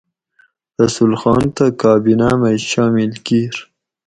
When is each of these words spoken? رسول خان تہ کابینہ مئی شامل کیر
رسول 0.81 1.13
خان 1.21 1.43
تہ 1.55 1.65
کابینہ 1.81 2.29
مئی 2.39 2.57
شامل 2.71 3.11
کیر 3.25 3.55